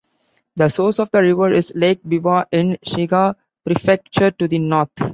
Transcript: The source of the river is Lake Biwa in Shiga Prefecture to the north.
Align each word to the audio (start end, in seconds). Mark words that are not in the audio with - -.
The 0.55 0.69
source 0.69 0.97
of 0.97 1.11
the 1.11 1.21
river 1.21 1.53
is 1.53 1.73
Lake 1.75 2.03
Biwa 2.03 2.47
in 2.51 2.75
Shiga 2.83 3.35
Prefecture 3.63 4.31
to 4.31 4.47
the 4.47 4.57
north. 4.57 4.89